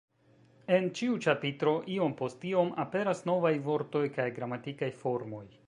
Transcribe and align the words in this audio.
En 0.77 0.87
ĉiu 0.99 1.19
ĉapitro 1.25 1.73
iom 1.97 2.15
post 2.21 2.47
iom 2.53 2.73
aperas 2.85 3.23
novaj 3.31 3.53
vortoj 3.69 4.03
kaj 4.17 4.27
gramatikaj 4.39 4.91
formoj. 5.03 5.45